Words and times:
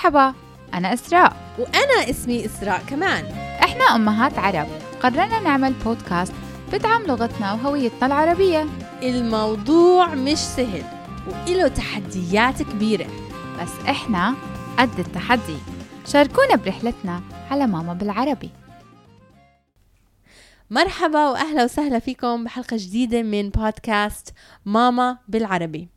مرحبا 0.00 0.34
أنا 0.74 0.94
إسراء. 0.94 1.36
وأنا 1.58 2.10
اسمي 2.10 2.46
إسراء 2.46 2.82
كمان. 2.88 3.24
إحنا 3.64 3.84
أمهات 3.84 4.38
عرب. 4.38 4.68
قررنا 5.02 5.40
نعمل 5.40 5.72
بودكاست 5.72 6.32
بدعم 6.72 7.02
لغتنا 7.02 7.52
وهويتنا 7.52 8.06
العربية. 8.06 8.66
الموضوع 9.02 10.14
مش 10.14 10.38
سهل 10.38 10.84
وإله 11.26 11.68
تحديات 11.68 12.62
كبيرة. 12.62 13.06
بس 13.60 13.88
إحنا 13.88 14.34
قد 14.78 14.98
التحدي. 14.98 15.56
شاركونا 16.06 16.56
برحلتنا 16.56 17.20
على 17.50 17.66
ماما 17.66 17.92
بالعربي. 17.92 18.50
مرحبا 20.70 21.28
وأهلا 21.28 21.64
وسهلا 21.64 21.98
فيكم 21.98 22.44
بحلقة 22.44 22.76
جديدة 22.76 23.22
من 23.22 23.50
بودكاست 23.50 24.34
ماما 24.64 25.18
بالعربي. 25.28 25.88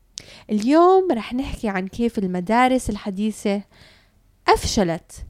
اليوم 0.50 1.08
رح 1.12 1.34
نحكي 1.34 1.70
عن 1.70 1.88
كيف 1.88 2.20
المدارس 2.20 2.90
الحديثة 2.90 3.62
أفشلت 4.48 5.26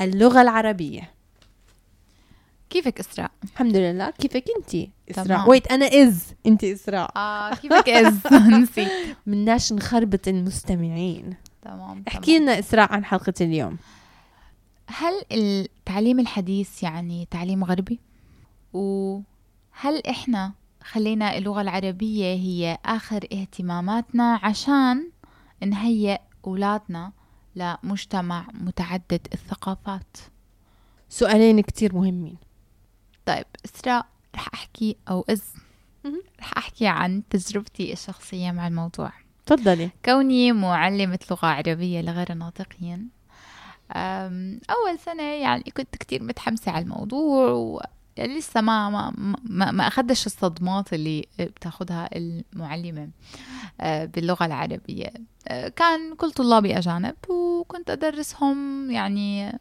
اللغة 0.00 0.42
العربية. 0.42 1.10
كيفك 2.70 3.00
إسراء؟ 3.00 3.30
الحمد 3.44 3.76
لله. 3.76 4.10
كيفك 4.10 4.44
انتي 4.58 4.90
إسراء. 5.10 5.48
ويت 5.50 5.66
أنا 5.66 5.86
إز 5.86 6.24
انتي 6.46 6.72
إسراء. 6.72 7.10
آه 7.16 7.54
كيفك 7.54 7.88
إز؟ 7.88 8.14
نسيت. 8.62 9.16
مناش 9.26 9.72
نخربط 9.72 10.28
المستمعين. 10.28 11.34
تمام 11.62 12.04
احكي 12.08 12.38
لنا 12.38 12.58
إسراء 12.58 12.92
عن 12.92 13.04
حلقة 13.04 13.34
اليوم. 13.40 13.76
هل 14.86 15.12
التعليم 15.32 16.20
الحديث 16.20 16.82
يعني 16.82 17.28
تعليم 17.30 17.64
غربي؟ 17.64 18.00
وهل 18.72 20.06
إحنا 20.10 20.52
خلينا 20.82 21.38
اللغة 21.38 21.60
العربية 21.60 22.24
هي 22.34 22.78
آخر 22.84 23.24
اهتماماتنا 23.32 24.40
عشان 24.42 25.10
نهيئ 25.66 26.18
أولادنا 26.46 27.12
لمجتمع 27.56 28.46
متعدد 28.52 29.26
الثقافات؟ 29.34 30.16
سؤالين 31.08 31.60
كتير 31.60 31.94
مهمين. 31.94 32.36
طيب 33.26 33.46
إسراء 33.64 34.06
رح 34.34 34.48
أحكي 34.54 34.96
أو 35.08 35.24
إز. 35.30 35.42
رح 36.40 36.58
أحكي 36.58 36.86
عن 36.86 37.22
تجربتي 37.30 37.92
الشخصية 37.92 38.50
مع 38.50 38.66
الموضوع. 38.66 39.12
تفضلي. 39.46 39.90
كوني 40.04 40.52
معلمة 40.52 41.18
لغة 41.30 41.46
عربية 41.46 42.00
لغير 42.00 42.32
الناطقين 42.32 43.08
أول 44.70 44.98
سنة 45.04 45.22
يعني 45.22 45.62
كنت 45.62 45.96
كتير 45.96 46.22
متحمسة 46.22 46.72
على 46.72 46.84
الموضوع 46.84 47.80
يعني 48.16 48.38
لسه 48.38 48.60
ما 48.60 48.90
ما 48.90 49.12
ما, 49.44 49.70
ما 49.70 49.88
الصدمات 50.26 50.92
اللي 50.92 51.24
بتاخدها 51.40 52.08
المعلمة 52.16 53.08
أه، 53.80 54.04
باللغة 54.04 54.46
العربية. 54.46 55.12
أه، 55.48 55.68
كان 55.68 56.14
كل 56.14 56.30
طلابي 56.30 56.78
أجانب 56.78 57.14
وكنت 57.28 57.90
أدرسهم 57.90 58.90
يعني 58.90 59.58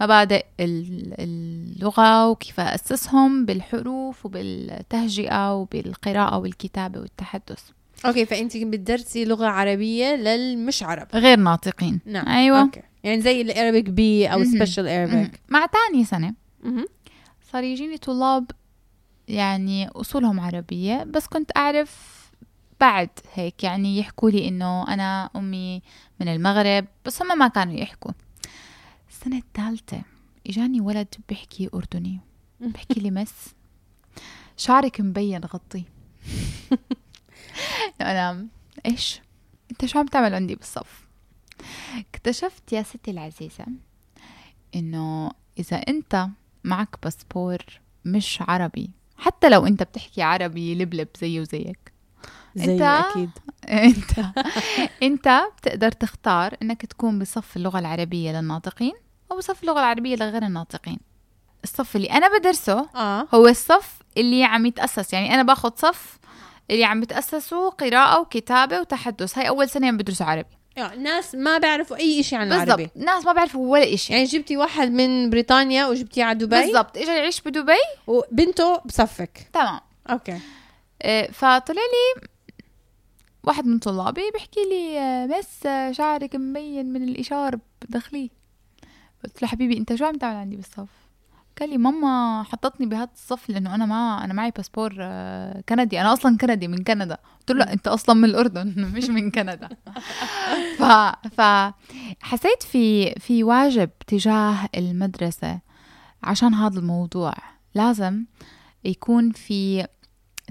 مبادئ 0.00 0.44
ال- 0.60 1.14
اللغة 1.18 2.28
وكيف 2.28 2.60
أسسهم 2.60 3.44
بالحروف 3.44 4.26
وبالتهجئة 4.26 5.54
وبالقراءة 5.54 6.38
والكتابة 6.38 7.00
والتحدث. 7.00 7.62
Okay 8.06 8.26
فانت 8.26 8.56
بتدرسي 8.56 9.24
لغة 9.24 9.46
عربية 9.46 10.14
للمش 10.16 10.82
عرب. 10.82 11.06
غير 11.14 11.38
ناطقين. 11.38 12.00
نعم 12.06 12.28
أيوة. 12.28 12.60
Okay. 12.60 12.82
يعني 13.04 13.20
زي 13.20 13.40
ال 13.40 13.46
Arabic 13.46 13.84
B 13.90 14.26
أو 14.26 14.38
مهم. 14.38 14.48
special 14.52 14.84
مهم. 14.84 14.94
Arabic 14.94 15.40
مع 15.48 15.66
تاني 15.66 16.04
سنة. 16.04 16.34
صار 17.52 17.64
يجيني 17.64 17.98
طلاب 17.98 18.50
يعني 19.28 19.88
أصولهم 19.88 20.40
عربية 20.40 21.04
بس 21.04 21.26
كنت 21.26 21.56
أعرف 21.56 22.18
بعد 22.80 23.10
هيك 23.34 23.64
يعني 23.64 23.98
يحكوا 23.98 24.30
لي 24.30 24.48
إنه 24.48 24.88
أنا 24.88 25.30
أمي 25.36 25.82
من 26.20 26.28
المغرب 26.28 26.86
بس 27.04 27.22
هم 27.22 27.38
ما 27.38 27.48
كانوا 27.48 27.74
يحكوا. 27.74 28.12
السنة 29.10 29.38
الثالثة 29.38 30.02
إجاني 30.46 30.80
ولد 30.80 31.14
بيحكي 31.28 31.70
أردني 31.74 32.20
بحكي 32.60 33.00
لي 33.00 33.10
مس. 33.10 33.54
شعرك 34.56 35.00
مبين 35.00 35.44
غطي 35.44 35.84
أنا 38.00 38.46
إيش؟ 38.86 39.20
أنت 39.70 39.84
شو 39.84 39.98
عم 39.98 40.06
تعمل 40.06 40.34
عندي 40.34 40.54
بالصف؟ 40.54 41.08
اكتشفت 41.98 42.72
يا 42.72 42.82
ستي 42.82 43.10
العزيزة 43.10 43.66
إنه 44.74 45.30
إذا 45.58 45.76
أنت 45.76 46.28
معك 46.64 46.96
باسبور 47.02 47.58
مش 48.04 48.38
عربي. 48.48 48.90
حتى 49.18 49.48
لو 49.48 49.66
أنت 49.66 49.82
بتحكي 49.82 50.22
عربي 50.22 50.74
لبلب 50.74 51.08
زيه 51.20 51.40
وزيك. 51.40 51.92
زي 52.54 52.78
أنت- 52.78 52.82
أكيد. 52.82 53.30
أنت 53.68 54.24
أنت 55.02 55.42
بتقدر 55.58 55.90
تختار 55.92 56.56
إنك 56.62 56.86
تكون 56.86 57.18
بصف 57.18 57.56
اللغة 57.56 57.78
العربية 57.78 58.32
للناطقين 58.40 58.92
أو 59.32 59.36
بصف 59.36 59.62
اللغة 59.62 59.78
العربية 59.78 60.16
لغير 60.16 60.42
الناطقين. 60.42 60.98
الصف 61.64 61.96
اللي 61.96 62.10
أنا 62.12 62.38
بدرسه 62.38 62.88
آه. 62.96 63.26
هو 63.34 63.46
الصف 63.48 63.98
اللي 64.16 64.44
عم 64.44 64.66
يتأسس. 64.66 65.12
يعني 65.12 65.34
أنا 65.34 65.42
باخد 65.42 65.78
صف 65.78 66.18
اللي 66.70 66.84
عم 66.84 67.00
بتأسسوا 67.00 67.70
قراءة 67.70 68.20
وكتابة 68.20 68.80
وتحدث. 68.80 69.38
هاي 69.38 69.48
أول 69.48 69.68
سنة 69.68 69.86
عم 69.88 69.96
بدرسوا 69.96 70.26
عربي. 70.26 70.57
ناس 70.86 71.34
ما 71.34 71.58
بيعرفوا 71.58 71.96
أي 71.96 72.22
شيء 72.22 72.38
عن 72.38 72.46
العربي. 72.46 72.82
بالضبط 72.82 72.96
ناس 72.96 73.24
ما 73.24 73.32
بيعرفوا 73.32 73.72
ولا 73.72 73.94
إشي. 73.94 74.12
يعني 74.12 74.24
جبتي 74.24 74.56
واحد 74.56 74.90
من 74.90 75.30
بريطانيا 75.30 75.86
وجبتيه 75.86 76.24
على 76.24 76.38
دبي. 76.38 76.60
بالضبط. 76.60 76.96
إجا 76.96 77.12
يعيش 77.16 77.40
بدبي. 77.40 77.72
وبنته 78.06 78.76
بصفك. 78.84 79.48
تمام. 79.52 79.80
Okay. 80.10 80.38
آه، 81.02 81.26
فطلع 81.26 81.82
لي 81.82 82.28
واحد 83.44 83.66
من 83.66 83.78
طلابي 83.78 84.30
بيحكي 84.34 84.60
لي 84.60 84.98
آه، 84.98 85.26
Miss 85.26 85.66
آه، 85.66 85.92
شعرك 85.92 86.36
مبين 86.36 86.92
من 86.92 87.08
الإشارب 87.08 87.60
دخليه 87.88 88.28
قلت 89.24 89.42
له 89.42 89.48
حبيبي 89.48 89.78
أنت 89.78 89.94
شو 89.94 90.04
عم 90.04 90.14
تعمل 90.14 90.36
عندي 90.36 90.56
بالصف؟ 90.56 90.88
قال 91.60 91.70
لي 91.70 91.78
ماما 91.78 92.42
حطتني 92.42 92.86
بهذا 92.86 93.10
الصف 93.14 93.50
لأنه 93.50 93.74
أنا 93.74 93.86
ما 93.86 94.24
أنا 94.24 94.34
معي 94.34 94.50
باسبور 94.50 94.94
آه، 95.00 95.60
كندي. 95.68 96.00
أنا 96.00 96.12
أصلا 96.12 96.36
كندي 96.36 96.68
من 96.68 96.84
كندا. 96.84 97.18
قلت 97.40 97.50
له 97.50 97.72
أنت 97.72 97.88
أصلا 97.88 98.14
من 98.14 98.24
الأردن 98.24 98.74
مش 98.96 99.04
من 99.04 99.30
كندا. 99.30 99.68
ف 100.78 100.82
ف 101.36 101.40
حسيت 102.20 102.62
في 102.62 103.14
في 103.14 103.44
واجب 103.44 103.90
تجاه 104.06 104.68
المدرسة 104.76 105.60
عشان 106.22 106.54
هذا 106.54 106.78
الموضوع. 106.78 107.34
لازم 107.74 108.24
يكون 108.84 109.32
في 109.32 109.86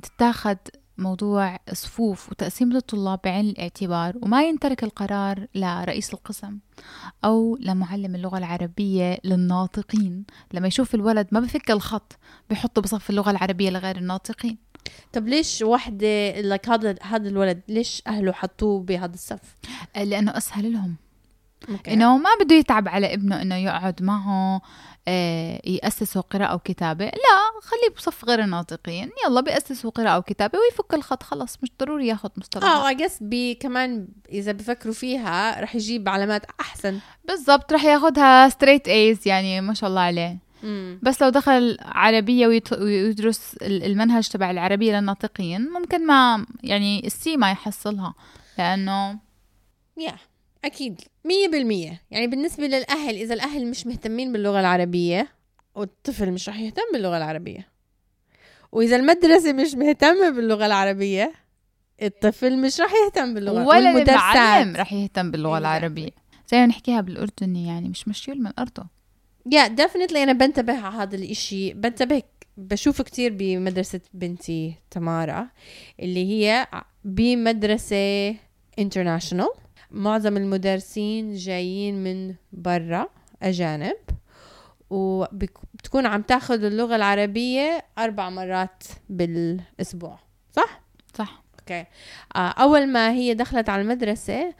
تتاخد 0.03 0.57
موضوع 0.97 1.59
صفوف 1.73 2.29
وتقسيم 2.29 2.75
الطلاب 2.75 3.19
بعين 3.23 3.49
الاعتبار 3.49 4.15
وما 4.21 4.43
ينترك 4.43 4.83
القرار 4.83 5.47
لرئيس 5.55 6.13
القسم 6.13 6.59
أو 7.25 7.57
لمعلم 7.61 8.15
اللغة 8.15 8.37
العربية 8.37 9.19
للناطقين. 9.23 10.25
لما 10.53 10.67
يشوف 10.67 10.95
الولد 10.95 11.27
ما 11.31 11.39
بفك 11.39 11.71
الخط 11.71 12.17
بحطه 12.49 12.81
بصف 12.81 13.09
اللغة 13.09 13.31
العربية 13.31 13.69
لغير 13.69 13.97
الناطقين. 13.97 14.57
طب 15.13 15.27
ليش 15.27 15.61
وحدة 15.61 16.41
لك 16.41 16.69
هذا 16.69 16.95
هذا 17.01 17.29
الولد 17.29 17.61
ليش 17.67 18.03
أهله 18.07 18.31
حطوه 18.31 18.79
بهذا 18.79 19.13
الصف؟ 19.13 19.55
لأنه 19.95 20.37
أسهل 20.37 20.73
لهم. 20.73 20.95
Okay. 21.69 21.93
إنه 21.93 22.17
ما 22.17 22.29
بده 22.41 22.55
يتعب 22.55 22.87
على 22.87 23.13
ابنه 23.13 23.41
إنه 23.41 23.55
يقعد 23.55 24.03
معه 24.03 24.61
آه، 25.09 25.61
يأسسوا 25.65 26.21
قراءة 26.21 26.55
وكتابة. 26.55 27.05
لا 27.05 27.61
خليه 27.61 27.95
بصف 27.97 28.25
غير 28.25 28.39
الناطقين. 28.43 29.09
يلا 29.27 29.41
بيأسسوا 29.41 29.89
قراءة 29.91 30.17
وكتابة 30.17 30.59
ويفك 30.59 30.93
الخط. 30.93 31.23
خلص 31.23 31.57
مش 31.63 31.71
ضروري 31.79 32.07
ياخد 32.07 32.31
مصطلحات 32.37 32.69
آه 32.71 32.89
IGCSE 32.89 33.53
كمان 33.55 34.07
إذا 34.31 34.51
بفكروا 34.51 34.93
فيها 34.93 35.61
رح 35.61 35.75
يجيب 35.75 36.09
علامات 36.09 36.45
أحسن. 36.59 36.99
بالضبط 37.25 37.73
رح 37.73 37.83
ياخدها 37.83 38.49
straight 38.49 38.87
A's 38.87 39.27
يعني 39.27 39.61
ما 39.61 39.73
شاء 39.73 39.89
الله 39.89 40.01
عليه. 40.01 40.37
امم 40.63 40.99
بس 41.03 41.21
لو 41.23 41.29
دخل 41.29 41.77
عربية 41.81 42.47
ويدرس 42.71 43.55
ال- 43.61 43.83
المنهج 43.83 44.27
تبع 44.27 44.51
العربية 44.51 44.99
للناطقين 44.99 45.69
ممكن 45.69 46.07
ما 46.07 46.45
يعني 46.63 47.07
ال 47.07 47.22
C 47.22 47.37
ما 47.37 47.51
يحصلها 47.51 48.13
لأنه 48.57 49.19
يا 49.97 50.15
أكيد 50.65 51.01
مية 51.25 51.47
بالمية. 51.47 52.01
يعني 52.11 52.27
بالنسبة 52.27 52.67
للأهل 52.67 53.15
إذا 53.15 53.33
الأهل 53.33 53.67
مش 53.69 53.87
مهتمين 53.87 54.31
باللغة 54.33 54.59
العربية 54.59 55.27
والطفل 55.75 56.31
مش 56.31 56.49
رح 56.49 56.59
يهتم 56.59 56.81
باللغة 56.93 57.17
العربية. 57.17 57.67
وإذا 58.71 58.95
المدرسة 58.95 59.53
مش 59.53 59.73
مهتمة 59.75 60.29
باللغة 60.29 60.65
العربية 60.65 61.33
الطفل 62.01 62.57
مش 62.61 62.81
رح 62.81 62.91
يهتم 63.05 63.33
باللغة 63.33 63.65
ولا 63.67 63.89
المعلم 64.01 64.75
رح 64.75 64.93
يهتم 64.93 65.31
باللغة 65.31 65.53
Exactly. 65.55 65.59
العربية. 65.61 66.09
زي 66.51 66.57
ما 66.57 66.65
نحكيها 66.65 67.01
بالأردني 67.01 67.67
يعني 67.67 67.89
مش 67.89 68.07
مشيول 68.07 68.41
من 68.43 68.51
أرضه. 68.59 68.85
يا 69.51 69.67
ديفنتلي 69.67 70.23
أنا 70.23 70.33
بنتبه 70.33 70.77
على 70.81 70.95
هذا 70.95 71.15
الإشي. 71.15 71.73
بنتبه 71.73 72.23
بشوف 72.57 73.01
كتير 73.01 73.33
بمدرسة 73.33 73.99
بنتي 74.13 74.73
تمارا 74.91 75.47
اللي 75.99 76.25
هي 76.29 76.67
بمدرسة 77.03 78.35
international 78.79 79.49
معظم 79.91 80.37
المدرسين 80.37 81.33
جايين 81.33 82.03
من 82.03 82.35
برا 82.51 83.09
أجانب 83.43 83.97
وبتكون 84.89 86.05
عم 86.05 86.21
تاخذ 86.21 86.63
اللغة 86.63 86.95
العربية 86.95 87.85
أربع 87.97 88.29
مرات 88.29 88.83
بالأسبوع 89.09 90.19
صح؟ 90.51 90.81
صح. 91.13 91.43
Okay. 91.59 91.85
آه، 92.35 92.49
أول 92.49 92.87
ما 92.87 93.11
هي 93.11 93.33
دخلت 93.33 93.69
على 93.69 93.81
المدرسة 93.81 94.53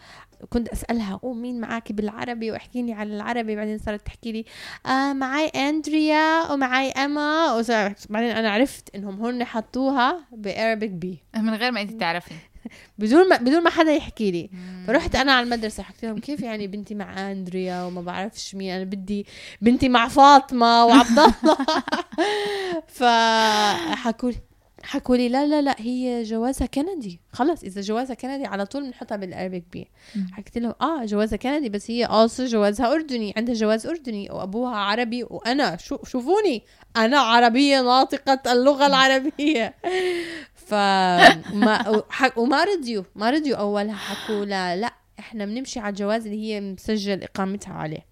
كنت 0.49 0.69
أسألها 0.69 1.19
أو 1.23 1.33
مين 1.33 1.59
معك 1.59 1.91
بالعربي؟ 1.91 2.51
واحكي 2.51 2.81
لي 2.81 2.93
عن 2.93 3.07
العربي. 3.07 3.55
بعدين 3.55 3.77
صارت 3.77 4.05
تحكي 4.05 4.31
لي 4.31 4.45
آه 4.85 5.13
معي 5.13 5.47
أندريا 5.47 6.51
ومعي 6.51 6.89
إيما 6.89 7.63
بعدين 8.09 8.29
أنا 8.29 8.51
عرفت 8.51 8.95
إنهم 8.95 9.25
هن 9.25 9.43
حطوها 9.43 10.19
ب 10.31 10.40
Arabic 10.40 10.91
B 10.91 11.23
من 11.35 11.53
غير 11.53 11.71
ما 11.71 11.81
انت 11.81 11.99
تعرفي. 11.99 12.33
بدون 12.99 13.29
ما 13.29 13.37
بدون 13.37 13.63
ما 13.63 13.69
حدا 13.69 13.91
يحكي 13.91 14.31
لي. 14.31 14.49
فرحت 14.87 15.15
أنا 15.15 15.31
على 15.33 15.43
المدرسة 15.43 15.83
حكيت 15.83 16.03
لهم 16.05 16.19
كيف 16.19 16.41
يعني 16.41 16.67
بنتي 16.67 16.95
مع 16.95 17.31
أندريا 17.31 17.83
وما 17.83 18.01
بعرفش 18.01 18.55
مين 18.55 18.71
أنا 18.71 18.83
بدي 18.83 19.25
بنتي 19.61 19.89
مع 19.89 20.07
فاطمة 20.07 20.85
وعبد 20.85 21.19
الله. 21.19 21.57
فحكوا 22.87 24.31
لي 24.31 24.37
حكوا 24.83 25.15
لي 25.17 25.29
لا 25.29 25.45
لا 25.47 25.61
لا 25.61 25.75
هي 25.79 26.23
جوازها 26.23 26.67
كندي. 26.67 27.19
خلص 27.33 27.63
إذا 27.63 27.81
جوازها 27.81 28.13
كندي 28.15 28.45
على 28.45 28.65
طول 28.65 28.83
بنحطها 28.85 29.15
بال 29.15 29.27
Arabic 29.27 29.63
B 29.73 29.87
حكيت 30.31 30.57
لهم 30.57 30.73
آه 30.81 31.05
جوازها 31.05 31.37
كندي 31.37 31.69
بس 31.69 31.91
هي 31.91 32.05
أصلا 32.05 32.45
جوازها 32.45 32.93
أردني 32.93 33.33
عندها 33.37 33.55
جواز 33.55 33.87
أردني 33.87 34.29
وأبوها 34.31 34.75
عربي 34.75 35.23
وأنا 35.23 35.77
شو 35.77 35.97
شوفوني 36.03 36.63
أنا 36.97 37.19
عربية 37.19 37.81
ناطقة 37.81 38.51
اللغة 38.53 38.87
العربية. 38.87 39.75
ف 40.67 40.73
ما 41.53 42.03
وما 42.37 42.63
رضيوا 42.63 43.03
ما 43.15 43.29
رضيوا 43.29 43.57
أولها 43.57 43.95
حكوا 43.95 44.45
لا 44.45 44.75
لا 44.75 44.93
إحنا 45.19 45.45
بنمشي 45.45 45.79
على 45.79 45.89
الجواز 45.89 46.25
اللي 46.27 46.41
هي 46.41 46.61
مسجل 46.61 47.23
إقامتها 47.23 47.73
عليه. 47.73 48.05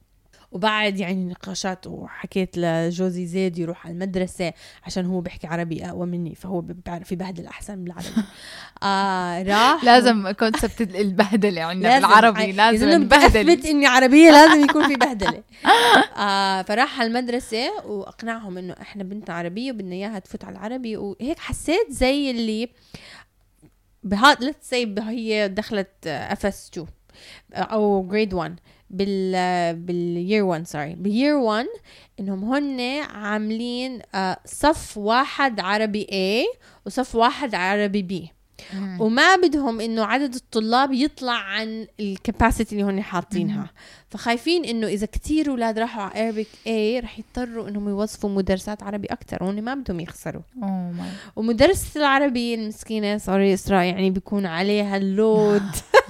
وبعد 0.56 1.00
يعني 1.00 1.26
نقاشات 1.26 1.88
وحكيت 1.88 2.58
لجوزي 2.58 3.26
زيد 3.26 3.58
يروح 3.58 3.86
على 3.86 3.94
المدرسة 3.94 4.54
عشان 4.84 5.06
هو 5.06 5.22
بيحكي 5.22 5.48
عربي 5.48 5.86
أقوى 5.86 6.06
مني 6.06 6.36
فهو 6.36 6.62
بيعرف 6.62 7.12
يبهدل 7.12 7.48
أحسن 7.48 7.84
بالعربي 7.84 8.08
آه 8.84 9.44
راح 9.44 9.84
لازم 9.84 10.32
كونسبت 10.32 10.82
البهدلة 10.82 11.62
عندنا 11.62 12.00
بالعربي 12.00 12.52
لازم 12.52 12.90
نبهدل. 12.90 13.50
اثبت 13.50 13.66
إني 13.66 13.86
عربية 13.86 14.32
لازم 14.32 14.64
يكون 14.64 14.88
في 14.88 14.96
بهدلة. 14.96 15.44
آه 16.18 16.62
فراح 16.62 17.00
على 17.00 17.08
المدرسة 17.08 17.86
وأقنعهم 17.86 18.58
إنه 18.58 18.76
إحنا 18.82 19.04
بنتنا 19.04 19.36
عربية 19.36 19.72
وبدنا 19.72 19.96
إياها 19.96 20.20
تفوت 20.20 20.44
على 20.44 20.58
العربي. 20.58 20.98
وهيك 20.98 21.40
حسيت 21.40 21.88
زي 21.90 22.32
اللي 22.32 22.70
بهاد 24.04 24.44
let's 24.44 24.70
say 24.70 24.96
هي 25.00 25.48
دخلت 25.48 26.08
FS2 26.08 26.88
أو 27.54 28.08
grade 28.08 28.34
1 28.34 28.60
بال 28.90 29.76
بال 29.76 29.98
year 29.98 30.44
1 30.44 30.68
sorry 30.68 30.96
بال 30.96 31.09
year 31.09 31.36
1 31.36 31.66
إنهم 32.20 32.54
هن 32.54 32.80
عاملين 33.02 34.00
آه، 34.16 34.38
صف 34.46 34.98
واحد 34.98 35.60
عربي 35.60 36.08
A 36.12 36.58
وصف 36.86 37.16
واحد 37.16 37.56
عربي 37.56 38.08
B. 38.32 38.36
وما 39.00 39.36
بدهم 39.36 39.82
إنه 39.82 40.06
عدد 40.06 40.36
الطلاب 40.36 40.94
يطلع 40.94 41.34
عن 41.34 41.88
ال 42.00 42.08
capacity 42.08 42.76
اللي 42.76 42.84
هن 42.92 43.02
حاطينها. 43.04 43.70
فخايفين 44.10 44.66
إنه 44.66 44.88
إذا 44.88 45.06
كتير 45.06 45.50
أولاد 45.52 45.80
راحوا 45.80 46.04
على 46.04 46.16
Arabic 46.16 46.48
A 46.68 47.00
رح 47.00 47.20
يضطروا 47.20 47.70
إنهم 47.70 47.90
يوظفوا 47.90 48.30
مدرسات 48.30 48.84
عربي 48.84 49.08
أكثر 49.08 49.44
وهن 49.44 49.62
ما 49.62 49.76
بدهم 49.76 50.00
يخسروا. 50.00 50.42
ومدرسة 51.36 52.00
العربي 52.00 52.56
المسكينة 52.56 53.18
sorry 53.18 53.54
إسراء 53.54 53.84
يعني 53.84 54.10
بيكون 54.10 54.46
عليها 54.46 54.98
ال 54.98 55.11
load 55.11 55.64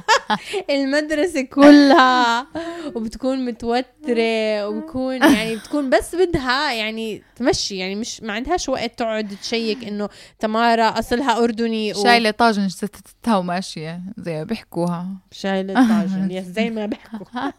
المدرسة 0.69 1.41
كلها. 1.41 2.47
وبتكون 2.95 3.45
متوترة 3.45 4.67
وبكون 4.67 5.15
يعني 5.15 5.55
بتكون 5.55 5.89
بس 5.89 6.15
بدها 6.15 6.73
يعني 6.73 7.21
تمشي 7.35 7.77
يعني 7.77 7.95
مش 7.95 8.21
ما 8.21 8.33
عندهاش 8.33 8.69
وقت 8.69 8.99
تقعد 8.99 9.35
ت 9.41 9.48
check 9.48 9.83
إنه 9.83 10.09
تمارا 10.39 10.83
اصلها 10.99 11.43
أردني 11.43 11.91
و... 11.93 12.03
شايلة 12.03 12.31
طاجن 12.31 12.69
ستتها 12.69 13.37
وماشية 13.37 14.01
زي 14.17 14.33
ما 14.37 14.43
بيحكوها. 14.43 15.07
شايلة 15.31 15.73
طاجن 15.89 16.31
yes 16.31 16.45
زي 16.45 16.69
ما 16.69 16.85
بيحكوا. 16.85 17.51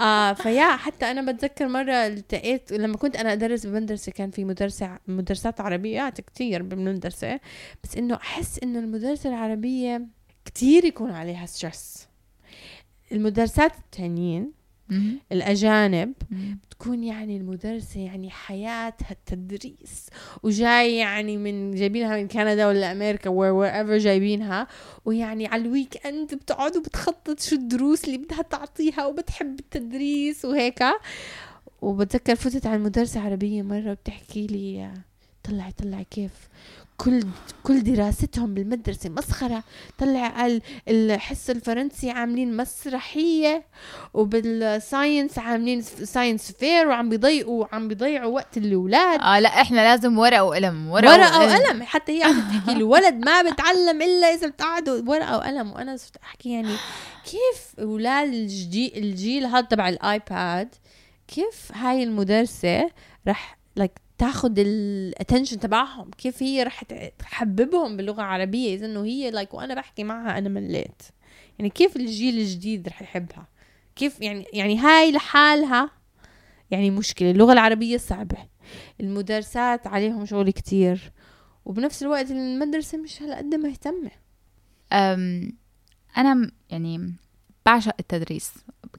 آه 0.00 0.32
فيا 0.32 0.76
حتى 0.76 1.10
أنا 1.10 1.32
بتذكر 1.32 1.68
مرة 1.68 1.92
التقيت 2.06 2.72
لما 2.72 2.96
كنت 2.96 3.16
أنا 3.16 3.32
أدرس 3.32 3.66
بمدرسة 3.66 4.12
كان 4.12 4.30
في 4.30 4.44
مدرسة 4.44 4.98
مدرسات 5.08 5.60
عربيات 5.60 6.20
كتير 6.20 6.62
بالمدرسة 6.62 7.40
بس 7.84 7.96
إنه 7.96 8.14
أحس 8.14 8.58
إنه 8.62 8.78
المدرسة 8.78 9.28
العربية 9.30 10.02
كتير 10.54 10.84
يكون 10.84 11.10
عليها 11.10 11.46
stress 11.46 12.06
المدرسات 13.12 13.72
التانيين 13.78 14.52
الأجانب 15.32 16.12
بتكون 16.66 17.04
يعني 17.04 17.36
المدرسة 17.36 18.00
يعني 18.00 18.30
حياتها 18.30 19.10
التدريس 19.10 20.06
وجاي 20.42 20.96
يعني 20.96 21.36
من 21.36 21.74
جايبينها 21.74 22.16
من 22.16 22.28
كندا 22.28 22.68
ولا 22.68 22.92
أمريكا 22.92 23.30
wherever 23.30 23.98
جايبينها 23.98 24.66
ويعني 25.04 25.46
على 25.46 25.62
ال 25.62 26.06
weekend 26.06 26.34
بتقعد 26.34 26.76
وبتخطط 26.76 27.40
شو 27.40 27.56
الدروس 27.56 28.04
اللي 28.04 28.18
بدها 28.18 28.42
تعطيها 28.42 29.06
وبتحب 29.06 29.58
التدريس 29.60 30.44
وهيك. 30.44 30.84
وبتذكر 31.82 32.34
فتت 32.34 32.66
على 32.66 32.76
المدرسة 32.76 33.20
عربية 33.20 33.62
مرة 33.62 33.92
بتحكي 33.94 34.46
لي 34.46 34.90
طلعي 35.44 35.72
طلعي 35.72 36.04
كيف؟ 36.10 36.48
كل 36.96 37.22
كل 37.62 37.82
دراستهم 37.82 38.54
بالمدرسة 38.54 39.10
مسخرة 39.10 39.64
طلع 39.98 40.58
الحصة 40.88 41.52
الفرنسي 41.52 42.10
عاملين 42.10 42.56
مسرحية 42.56 43.66
وبال 44.14 44.51
science 44.51 45.38
عاملين 45.38 45.82
science 45.82 46.52
fair 46.52 46.88
وعم 46.88 47.08
بيضيقوا 47.08 47.60
وعم 47.64 47.88
بيضيعوا 47.88 48.34
وقت 48.34 48.56
الأولاد. 48.56 49.20
آه 49.20 49.40
لا 49.40 49.48
إحنا 49.48 49.80
لازم 49.80 50.18
ورقة 50.18 50.44
وقلم 50.44 50.88
ورقة, 50.88 51.12
ورقة 51.12 51.38
وقلم. 51.38 51.64
وقلم. 51.64 51.82
حتى 51.82 52.18
هي 52.18 52.22
عم 52.22 52.40
تحكي 52.40 52.72
الولد 52.72 53.14
ما 53.14 53.42
بتعلم 53.42 54.02
إلا 54.02 54.26
إذا 54.34 54.48
بتقعدوا 54.48 55.02
ورقة 55.06 55.36
وقلم. 55.36 55.72
وأنا 55.72 55.96
صرت 55.96 56.16
أحكي 56.16 56.52
يعني 56.52 56.74
كيف 57.24 57.80
أولاد 57.80 58.28
الجيل, 58.28 58.92
الجيل 58.96 59.46
هذا 59.46 59.60
تبع 59.60 59.88
ال 59.88 60.05
iPad 60.05 60.74
كيف 61.28 61.72
هاي 61.74 62.02
المدرسة 62.02 62.90
رح 63.28 63.58
like 63.80 64.03
تاخد 64.18 64.58
ال 64.58 64.68
attention 64.68 65.58
تبعهم. 65.58 66.10
كيف 66.10 66.42
هي 66.42 66.62
رح 66.62 66.84
تحببهم 67.18 67.96
باللغة 67.96 68.20
العربية؟ 68.20 68.74
إذا 68.74 68.86
إنه 68.86 69.04
هي 69.04 69.30
like 69.30 69.50
like 69.50 69.54
وأنا 69.54 69.74
بحكي 69.74 70.04
معها 70.04 70.38
أنا 70.38 70.48
مليت. 70.48 71.02
يعني 71.58 71.70
كيف 71.70 71.96
الجيل 71.96 72.38
الجديد 72.38 72.88
رح 72.88 73.02
يحبها؟ 73.02 73.48
كيف 73.96 74.20
يعني 74.20 74.46
يعني 74.52 74.78
هاي 74.78 75.12
لحالها 75.12 75.90
يعني 76.70 76.90
مشكلة. 76.90 77.30
اللغة 77.30 77.52
العربية 77.52 77.96
صعبة. 77.96 78.38
المدرسات 79.00 79.86
عليهم 79.86 80.26
شغل 80.26 80.50
كتير. 80.50 81.12
وبنفس 81.64 82.02
الوقت 82.02 82.30
المدرسة 82.30 82.98
مش 82.98 83.22
هالقد 83.22 83.54
مهتمه 83.54 84.10
أنا 86.16 86.50
يعني 86.70 87.14
بعشق 87.66 87.94
التدريس. 88.00 88.52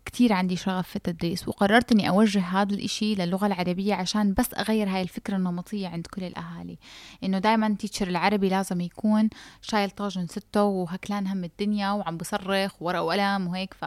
كتير 0.06 0.34
عندي 0.34 0.56
شغف 0.56 0.88
في 0.90 0.96
التدريس 0.96 1.48
وقررت 1.48 1.92
إني 1.92 2.10
أوجه 2.10 2.40
هذا 2.40 2.74
الإشي 2.74 3.16
للغة 3.16 3.48
العربية 3.48 3.94
عشان 3.94 4.34
بس 4.34 4.54
أغير 4.54 4.90
هاي 4.90 5.02
الفكرة 5.02 5.36
النمطية 5.36 5.88
عند 5.88 6.08
كل 6.08 6.24
الأهالي. 6.24 6.78
إنه 7.24 7.40
دايما 7.40 7.76
تيتشر 7.80 8.08
العربي 8.08 8.50
لازم 8.50 8.82
يكون 8.82 9.30
شايل 9.62 9.90
طاجن 9.90 10.28
ستة 10.28 10.64
وهكلان 10.64 11.28
هم 11.28 11.44
الدنيا 11.44 11.92
وعم 11.92 12.18
بصرخ 12.18 12.82
ورقة 12.82 13.04
وقلم 13.04 13.48
وهيك. 13.48 13.74
ف 13.74 13.86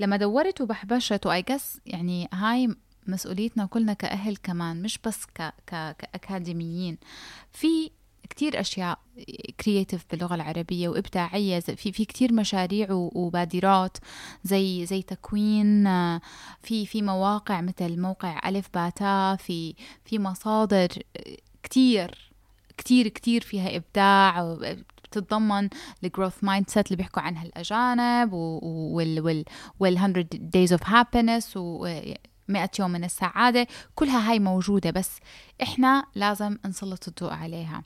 لما 0.00 0.16
دورت 0.16 0.60
وبحبشت 0.60 1.26
وأي 1.26 1.44
يعني 1.86 2.28
هاي 2.32 2.68
مسؤوليتنا 3.06 3.66
كلنا 3.66 3.92
كأهل 3.92 4.36
كمان 4.36 4.82
مش 4.82 4.98
بس 5.06 5.24
ك... 5.24 5.42
ك... 5.66 5.96
كأكاديميين. 5.98 6.98
في 7.52 7.90
كتير 8.30 8.60
أشياء 8.60 8.98
creative 9.60 10.04
باللغة 10.10 10.34
العربية 10.34 10.88
وإبداعية 10.88 11.60
في 11.60 11.92
في 11.92 12.04
كتير 12.04 12.32
مشاريع 12.32 12.88
ومبادرات 12.90 13.96
زي 14.44 14.86
زي 14.86 15.02
تكوين 15.02 15.84
في 16.60 16.86
في 16.86 17.02
مواقع 17.02 17.60
مثل 17.60 18.00
موقع 18.00 18.48
ألف 18.48 18.68
باتا 18.74 19.36
في 19.36 19.74
في 20.04 20.18
مصادر 20.18 20.88
كتير 21.62 22.32
كتير 22.76 23.08
كتير 23.08 23.40
فيها 23.42 23.76
إبداع 23.76 24.54
بتتضمن 25.04 25.68
ال 26.04 26.44
growth 26.44 26.70
mindset 26.70 26.86
اللي 26.86 26.96
بيحكوا 26.96 27.22
عنها 27.22 27.42
الأجانب 27.42 28.32
وال 28.32 29.20
وال 29.20 29.44
وال 29.80 29.94
100 29.94 30.24
days 30.24 30.78
of 30.78 30.84
happiness 30.84 31.56
و 31.56 32.00
مئة 32.48 32.70
يوم 32.78 32.90
من 32.90 33.04
السعادة 33.04 33.66
كلها 33.94 34.30
هاي 34.30 34.38
موجودة 34.38 34.90
بس 34.90 35.10
إحنا 35.62 36.06
لازم 36.14 36.58
نسلط 36.66 37.08
الضوء 37.08 37.32
عليها. 37.32 37.82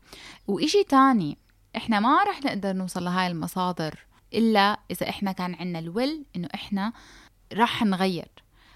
وإشي 0.48 0.84
تاني 0.84 1.38
إحنا 1.76 2.00
ما 2.00 2.24
رح 2.24 2.44
نقدر 2.44 2.72
نوصل 2.72 3.04
لهاي 3.04 3.26
المصادر 3.26 3.98
إلا 4.34 4.80
إذا 4.90 5.08
إحنا 5.08 5.32
كان 5.32 5.54
عنا 5.54 5.78
الويل 5.78 6.24
إنه 6.36 6.48
إحنا 6.54 6.92
رح 7.52 7.82
نغير. 7.82 8.28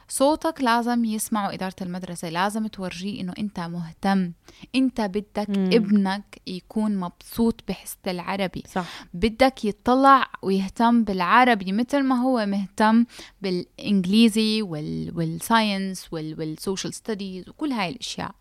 صوتك 0.08 0.60
لازم 0.60 1.04
يسمعوا 1.04 1.54
إدارة 1.54 1.74
المدرسة 1.82 2.28
لازم 2.28 2.66
تورجيه 2.66 3.20
إنه 3.20 3.32
أنت 3.38 3.60
مهتم. 3.60 4.32
أنت 4.74 5.00
بدك 5.00 5.50
مم. 5.50 5.70
ابنك 5.72 6.40
يكون 6.46 6.96
مبسوط 6.96 7.60
بحصة 7.68 7.98
العربي. 8.06 8.62
صح. 8.68 9.04
بدك 9.14 9.64
يطلع 9.64 10.26
ويهتم 10.42 11.04
بالعربي 11.04 11.72
مثل 11.72 12.02
ما 12.02 12.14
هو 12.14 12.46
مهتم 12.46 13.04
بالإنجليزي 13.42 14.62
وال... 14.62 15.12
وال 15.16 15.38
science 15.38 16.12
وال... 16.12 16.38
وال 16.38 16.52
social 16.52 16.94
studies 16.94 17.48
وكل 17.48 17.72
هاي 17.72 17.88
الأشياء. 17.88 18.34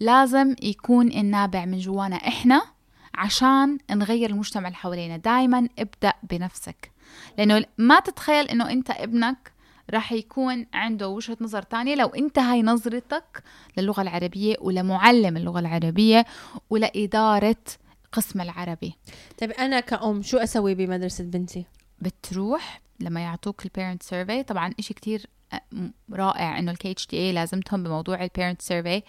لازم 0.00 0.54
يكون 0.62 1.12
النابع 1.12 1.64
من 1.64 1.78
جوانا 1.78 2.16
إحنا 2.16 2.62
عشان 3.14 3.78
نغير 3.90 4.30
المجتمع 4.30 4.68
اللي 4.68 4.76
حوالينا. 4.76 5.16
دايما 5.16 5.68
ابدأ 5.78 6.12
بنفسك. 6.22 6.90
لأنه 7.38 7.64
ما 7.78 8.00
تتخيل 8.00 8.48
إنه 8.48 8.70
أنت 8.70 8.90
ابنك 8.90 9.52
راح 9.90 10.12
يكون 10.12 10.66
عنده 10.74 11.08
وجهة 11.08 11.36
نظر 11.40 11.62
تانية. 11.62 11.94
لو 11.94 12.06
انت 12.06 12.38
هاي 12.38 12.62
نظرتك 12.62 13.42
للغة 13.76 14.02
العربية 14.02 14.56
ولمعلم 14.60 15.36
اللغة 15.36 15.60
العربية 15.60 16.26
ولإدارة 16.70 17.56
قسم 18.12 18.40
العربي. 18.40 18.94
طيب 19.40 19.50
أنا 19.50 19.80
كأم 19.80 20.22
شو 20.22 20.38
أسوي 20.38 20.74
بمدرسة 20.74 21.24
بنتي؟ 21.24 21.64
بتروح 22.00 22.80
لما 23.00 23.20
يعطوك 23.20 23.64
ال 23.64 23.69
parent 23.69 24.02
survey 24.02 24.42
طبعا 24.42 24.74
إشي 24.78 24.94
كتير 24.94 25.26
آه، 25.52 25.60
رائع 26.12 26.58
إنه 26.58 26.70
ال 26.72 26.90
KHDA 26.90 27.32
لازمتهم 27.32 27.82
بموضوع 27.82 28.22
ال 28.24 28.29
parent 28.29 28.62
survey 28.62 29.02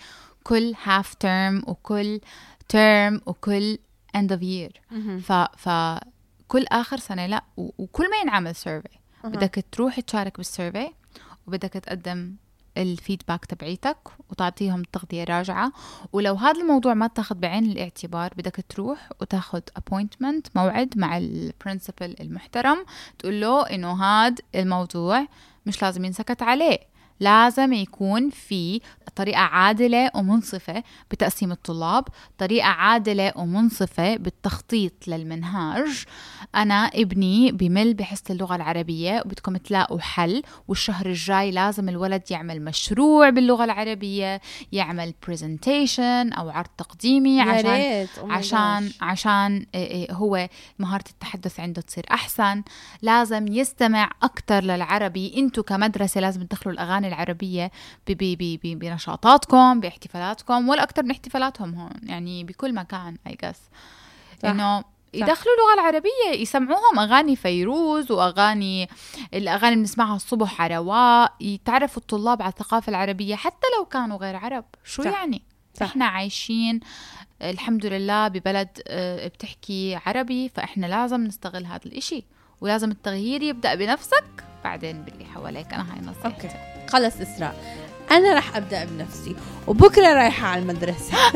كل 0.43 0.73
half 0.83 1.13
term 1.13 1.63
وكل 1.67 2.21
term 2.69 3.21
وكل 3.25 3.77
end 4.15 4.31
of 4.31 4.41
year 4.41 4.81
ف 5.19 5.31
ف 5.33 5.69
كل 6.47 6.65
آخر 6.71 6.97
سنة 6.97 7.25
لا 7.25 7.43
وكل 7.57 8.09
ما 8.09 8.17
ينعمل 8.17 8.55
survey 8.55 9.00
بدك 9.23 9.65
تروح 9.71 9.99
تشارك 9.99 10.37
بال 10.37 10.51
survey 10.51 10.91
وبدك 11.47 11.69
تقدم 11.73 12.35
ال 12.77 12.85
feedback 12.85 13.45
تبعيتك 13.45 13.97
وتعطيهم 14.29 14.83
تغذية 14.83 15.23
راجعة. 15.23 15.71
ولو 16.13 16.35
هذا 16.35 16.61
الموضوع 16.61 16.93
ما 16.93 17.07
تاخذ 17.07 17.35
بعين 17.35 17.71
الاعتبار 17.71 18.33
بدك 18.37 18.65
تروح 18.69 19.09
وتاخذ 19.21 19.61
appointment 19.79 20.49
موعد 20.55 20.93
مع 20.97 21.17
البرنسبل 21.17 22.15
المحترم 22.19 22.85
تقول 23.19 23.41
له 23.41 23.61
إنه 23.69 24.03
هذا 24.03 24.35
الموضوع 24.55 25.27
مش 25.65 25.81
لازم 25.81 26.05
ينسكت 26.05 26.41
عليه. 26.41 26.90
لازم 27.21 27.73
يكون 27.73 28.29
في 28.29 28.81
طريقة 29.15 29.39
عادلة 29.39 30.11
ومنصفة 30.15 30.83
بتقسيم 31.11 31.51
الطلاب 31.51 32.03
طريقة 32.37 32.67
عادلة 32.67 33.33
ومنصفة 33.35 34.15
بالتخطيط 34.15 35.07
للمنهاج. 35.07 36.05
أنا 36.55 36.85
ابني 36.85 37.51
بمل 37.51 37.93
بحصة 37.93 38.23
اللغة 38.29 38.55
العربية 38.55 39.21
وبدكم 39.25 39.57
تلاقوا 39.57 39.99
حل 39.99 40.41
والشهر 40.67 41.05
الجاي 41.05 41.51
لازم 41.51 41.89
الولد 41.89 42.21
يعمل 42.31 42.61
مشروع 42.61 43.29
باللغة 43.29 43.63
العربية 43.63 44.41
يعمل 44.71 45.13
presentation 45.25 46.37
أو 46.37 46.49
عرض 46.49 46.69
تقديمي 46.77 47.41
عشان 47.41 48.07
Oh 48.07 48.31
عشان. 48.31 48.91
عشان 49.01 49.65
إيه 49.75 49.87
إيه 49.87 50.13
هو 50.13 50.47
مهارة 50.79 51.03
التحدث 51.09 51.59
عنده 51.59 51.81
تصير 51.81 52.05
أحسن. 52.11 52.63
لازم 53.01 53.47
يستمع 53.47 54.11
أكتر 54.23 54.63
للعربي. 54.63 55.33
أنتوا 55.37 55.63
كمدرسة 55.63 56.21
لازم 56.21 56.43
تدخلوا 56.43 56.73
الأغاني 56.73 57.07
العربية 57.13 57.71
بنشاطاتكم 58.63 59.79
باحتفالاتكم 59.79 60.69
ولا 60.69 60.83
أكتر 60.83 61.03
من 61.03 61.11
احتفالاتهم 61.11 61.75
هون 61.75 61.91
يعني 62.03 62.43
بكل 62.43 62.73
مكان 62.73 63.17
I 63.29 63.31
guess. 63.31 63.57
إنه 64.45 64.83
يدخلوا 65.13 65.55
اللغة 65.55 65.73
العربية 65.73 66.41
يسمعوهم 66.41 66.99
أغاني 66.99 67.35
فيروز 67.35 68.11
وأغاني 68.11 68.89
الأغاني 69.33 69.67
اللي 69.67 69.81
بنسمعها 69.81 70.15
الصبح 70.15 70.61
على 70.61 70.75
رواق 70.75 71.33
يتعرفوا 71.41 72.01
الطلاب 72.01 72.41
على 72.41 72.49
الثقافة 72.51 72.89
العربية 72.89 73.35
حتى 73.35 73.67
لو 73.77 73.85
كانوا 73.85 74.17
غير 74.17 74.35
عرب. 74.35 74.65
شو 74.83 75.03
صح. 75.03 75.11
يعني؟ 75.11 75.41
صح. 75.73 75.85
إحنا 75.85 76.05
عايشين 76.05 76.79
الحمد 77.41 77.85
لله 77.85 78.27
ببلد 78.27 78.69
آه، 78.87 79.27
بتحكي 79.27 79.99
عربي 80.05 80.49
فإحنا 80.49 80.85
لازم 80.85 81.23
نستغل 81.23 81.65
هذا 81.65 81.85
الإشي 81.85 82.25
ولازم 82.61 82.91
التغيير 82.91 83.41
يبدأ 83.41 83.75
بنفسك 83.75 84.43
بعدين 84.63 85.01
باللي 85.01 85.25
حواليك. 85.25 85.73
أنا 85.73 85.93
هاي 85.93 86.01
نصيحتي. 86.01 86.70
خلص 86.91 87.13
إسراء. 87.21 87.55
أنا 88.11 88.33
رح 88.33 88.55
أبدأ 88.55 88.85
بنفسي 88.85 89.35
وبكرة 89.67 90.13
رايحة 90.13 90.47
على 90.47 90.61
المدرسة. 90.61 91.17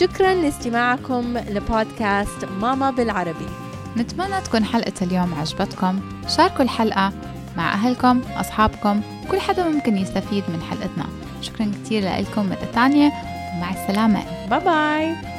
شكرا 0.00 0.34
لاستماعكم 0.34 1.38
لبودكاست 1.38 2.44
ماما 2.60 2.90
بالعربي. 2.90 3.48
نتمنى 3.96 4.40
تكون 4.40 4.64
حلقة 4.64 4.92
اليوم 5.02 5.34
عجبتكم. 5.34 6.00
شاركوا 6.36 6.64
الحلقة 6.64 7.12
مع 7.56 7.72
أهلكم 7.72 8.22
أصحابكم 8.36 9.00
كل 9.30 9.40
حدا 9.40 9.68
ممكن 9.68 9.96
يستفيد 9.96 10.44
من 10.48 10.62
حلقتنا. 10.70 11.06
شكرا 11.42 11.72
كتير 11.84 12.02
لكم 12.02 12.46
مرة 12.46 12.68
تانية. 12.74 13.12
ومع 13.56 13.70
السلامة. 13.70 14.22
باي 14.50 14.60
باي 14.60 15.35